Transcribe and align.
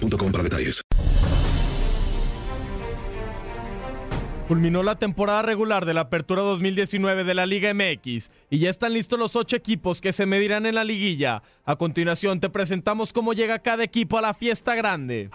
para 0.00 0.42
detalles. 0.42 0.82
Culminó 4.48 4.82
la 4.82 4.98
temporada 4.98 5.42
regular 5.42 5.84
de 5.84 5.92
la 5.92 6.02
Apertura 6.02 6.40
2019 6.40 7.24
de 7.24 7.34
la 7.34 7.44
Liga 7.44 7.74
MX 7.74 8.30
y 8.48 8.58
ya 8.58 8.70
están 8.70 8.94
listos 8.94 9.18
los 9.18 9.36
ocho 9.36 9.56
equipos 9.56 10.00
que 10.00 10.14
se 10.14 10.24
medirán 10.24 10.64
en 10.64 10.74
la 10.74 10.84
liguilla. 10.84 11.42
A 11.66 11.76
continuación 11.76 12.40
te 12.40 12.48
presentamos 12.48 13.12
cómo 13.12 13.34
llega 13.34 13.58
cada 13.58 13.84
equipo 13.84 14.16
a 14.16 14.22
la 14.22 14.32
fiesta 14.32 14.74
grande. 14.74 15.28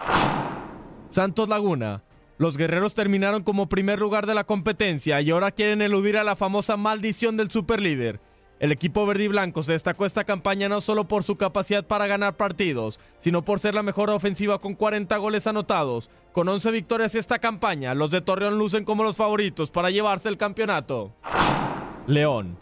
Santos 1.08 1.48
Laguna. 1.48 2.02
Los 2.38 2.56
guerreros 2.56 2.94
terminaron 2.94 3.44
como 3.44 3.68
primer 3.68 4.00
lugar 4.00 4.26
de 4.26 4.34
la 4.34 4.42
competencia 4.42 5.20
y 5.20 5.30
ahora 5.30 5.52
quieren 5.52 5.80
eludir 5.80 6.16
a 6.16 6.24
la 6.24 6.34
famosa 6.34 6.76
maldición 6.76 7.36
del 7.36 7.52
superlíder. 7.52 8.20
El 8.64 8.72
equipo 8.72 9.04
verde 9.04 9.24
y 9.24 9.28
blanco 9.28 9.62
se 9.62 9.72
destacó 9.72 10.06
esta 10.06 10.24
campaña 10.24 10.70
no 10.70 10.80
solo 10.80 11.06
por 11.06 11.22
su 11.22 11.36
capacidad 11.36 11.86
para 11.86 12.06
ganar 12.06 12.38
partidos, 12.38 12.98
sino 13.18 13.44
por 13.44 13.60
ser 13.60 13.74
la 13.74 13.82
mejor 13.82 14.08
ofensiva 14.08 14.58
con 14.58 14.74
40 14.74 15.14
goles 15.18 15.46
anotados. 15.46 16.08
Con 16.32 16.48
11 16.48 16.70
victorias 16.70 17.14
esta 17.14 17.40
campaña, 17.40 17.92
los 17.92 18.10
de 18.10 18.22
Torreón 18.22 18.56
lucen 18.56 18.86
como 18.86 19.04
los 19.04 19.16
favoritos 19.16 19.70
para 19.70 19.90
llevarse 19.90 20.30
el 20.30 20.38
campeonato. 20.38 21.12
León. 22.06 22.56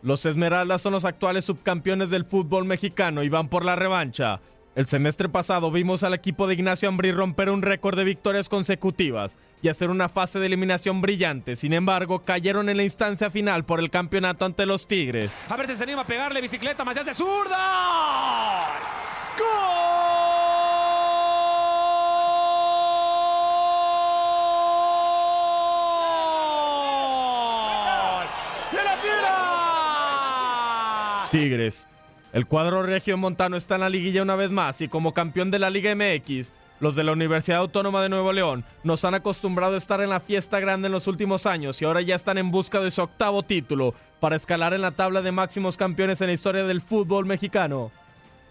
Los 0.00 0.24
Esmeraldas 0.24 0.80
son 0.80 0.94
los 0.94 1.04
actuales 1.04 1.44
subcampeones 1.44 2.08
del 2.08 2.24
fútbol 2.24 2.64
mexicano 2.64 3.22
y 3.22 3.28
van 3.28 3.48
por 3.48 3.66
la 3.66 3.76
revancha. 3.76 4.40
El 4.74 4.88
semestre 4.88 5.28
pasado 5.28 5.70
vimos 5.70 6.02
al 6.02 6.14
equipo 6.14 6.48
de 6.48 6.54
Ignacio 6.54 6.88
Ambrí 6.88 7.12
romper 7.12 7.48
un 7.48 7.62
récord 7.62 7.96
de 7.96 8.02
victorias 8.02 8.48
consecutivas 8.48 9.38
y 9.62 9.68
hacer 9.68 9.88
una 9.88 10.08
fase 10.08 10.40
de 10.40 10.46
eliminación 10.46 11.00
brillante. 11.00 11.54
Sin 11.54 11.72
embargo, 11.72 12.24
cayeron 12.24 12.68
en 12.68 12.78
la 12.78 12.82
instancia 12.82 13.30
final 13.30 13.64
por 13.64 13.78
el 13.78 13.90
campeonato 13.90 14.44
ante 14.44 14.66
los 14.66 14.88
Tigres. 14.88 15.32
A 15.48 15.56
ver 15.56 15.68
si 15.68 15.76
se 15.76 15.84
anima 15.84 16.02
a 16.02 16.06
pegarle 16.06 16.40
bicicleta, 16.40 16.84
Macías 16.84 17.06
de 17.06 17.14
zurda. 17.14 18.66
¡Gol! 19.38 19.94
Tigres. 31.30 31.86
El 32.34 32.48
cuadro 32.48 32.82
regio 32.82 33.16
montano 33.16 33.56
está 33.56 33.76
en 33.76 33.82
la 33.82 33.88
liguilla 33.88 34.20
una 34.20 34.34
vez 34.34 34.50
más 34.50 34.80
y 34.80 34.88
como 34.88 35.14
campeón 35.14 35.52
de 35.52 35.60
la 35.60 35.70
Liga 35.70 35.94
MX, 35.94 36.52
los 36.80 36.96
de 36.96 37.04
la 37.04 37.12
Universidad 37.12 37.60
Autónoma 37.60 38.02
de 38.02 38.08
Nuevo 38.08 38.32
León 38.32 38.64
nos 38.82 39.04
han 39.04 39.14
acostumbrado 39.14 39.76
a 39.76 39.78
estar 39.78 40.00
en 40.00 40.10
la 40.10 40.18
fiesta 40.18 40.58
grande 40.58 40.86
en 40.86 40.92
los 40.92 41.06
últimos 41.06 41.46
años 41.46 41.80
y 41.80 41.84
ahora 41.84 42.00
ya 42.00 42.16
están 42.16 42.36
en 42.36 42.50
busca 42.50 42.80
de 42.80 42.90
su 42.90 43.02
octavo 43.02 43.44
título 43.44 43.94
para 44.18 44.34
escalar 44.34 44.74
en 44.74 44.82
la 44.82 44.90
tabla 44.90 45.22
de 45.22 45.30
máximos 45.30 45.76
campeones 45.76 46.20
en 46.22 46.26
la 46.26 46.32
historia 46.32 46.64
del 46.64 46.80
fútbol 46.80 47.24
mexicano. 47.24 47.92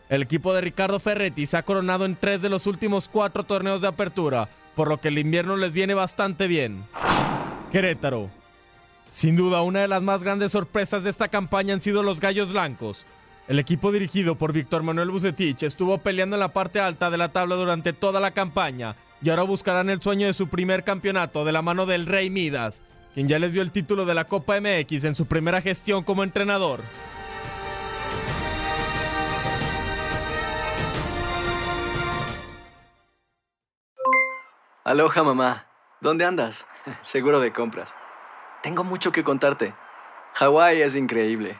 El 0.07 0.21
equipo 0.21 0.53
de 0.53 0.61
Ricardo 0.61 1.01
Ferretti 1.01 1.45
se 1.45 1.57
ha 1.57 1.63
coronado 1.63 2.05
en 2.05 2.15
tres 2.15 2.41
de 2.41 2.47
los 2.47 2.67
últimos 2.67 3.09
cuatro 3.09 3.43
torneos 3.43 3.81
de 3.81 3.89
apertura, 3.89 4.47
por 4.77 4.87
lo 4.87 5.01
que 5.01 5.09
el 5.09 5.17
invierno 5.17 5.57
les 5.57 5.73
viene 5.73 5.93
bastante 5.93 6.47
bien. 6.47 6.85
Querétaro. 7.69 8.29
Sin 9.09 9.35
duda, 9.35 9.61
una 9.61 9.81
de 9.81 9.89
las 9.89 10.01
más 10.01 10.23
grandes 10.23 10.53
sorpresas 10.53 11.03
de 11.03 11.09
esta 11.09 11.27
campaña 11.27 11.73
han 11.73 11.81
sido 11.81 12.01
los 12.01 12.21
Gallos 12.21 12.47
Blancos. 12.47 13.05
El 13.47 13.59
equipo 13.59 13.91
dirigido 13.91 14.35
por 14.35 14.53
Víctor 14.53 14.83
Manuel 14.83 15.11
Bucetich 15.11 15.63
estuvo 15.63 15.97
peleando 15.97 16.37
en 16.37 16.39
la 16.39 16.53
parte 16.53 16.79
alta 16.79 17.09
de 17.09 17.17
la 17.17 17.33
tabla 17.33 17.55
durante 17.55 17.91
toda 17.91 18.21
la 18.21 18.31
campaña 18.31 18.95
y 19.21 19.29
ahora 19.29 19.43
buscarán 19.43 19.89
el 19.89 20.01
sueño 20.01 20.27
de 20.27 20.33
su 20.33 20.47
primer 20.47 20.85
campeonato 20.85 21.43
de 21.43 21.51
la 21.51 21.61
mano 21.61 21.85
del 21.85 22.05
Rey 22.05 22.29
Midas, 22.29 22.81
quien 23.13 23.27
ya 23.27 23.39
les 23.39 23.51
dio 23.51 23.61
el 23.61 23.71
título 23.71 24.05
de 24.05 24.13
la 24.13 24.25
Copa 24.25 24.59
MX 24.61 25.03
en 25.03 25.15
su 25.15 25.25
primera 25.25 25.61
gestión 25.61 26.03
como 26.03 26.23
entrenador. 26.23 26.81
Aloha 34.85 35.23
mamá. 35.23 35.67
¿Dónde 35.99 36.23
andas? 36.23 36.65
Seguro 37.01 37.41
de 37.41 37.51
compras. 37.51 37.93
Tengo 38.61 38.85
mucho 38.85 39.11
que 39.11 39.23
contarte. 39.25 39.73
Hawái 40.35 40.81
es 40.81 40.95
increíble. 40.95 41.59